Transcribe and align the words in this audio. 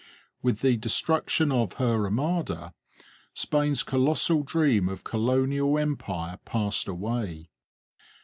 With 0.41 0.61
the 0.61 0.77
destruction 0.77 1.51
of 1.51 1.73
her 1.73 2.05
Armada 2.05 2.73
Spain's 3.35 3.83
colossal 3.83 4.41
dream 4.41 4.89
of 4.89 5.03
colonial 5.03 5.77
empire 5.77 6.39
passed 6.43 6.87
away. 6.87 7.51